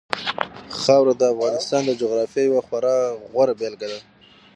[0.81, 2.97] خاوره د افغانستان د جغرافیې یوه خورا
[3.31, 3.99] غوره بېلګه ده.